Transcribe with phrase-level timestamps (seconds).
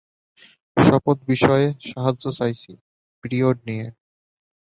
[0.77, 2.71] শপথ বিষয়ে সাহায্য চাইছি
[3.23, 3.93] পরিয়ড নিয়ে না।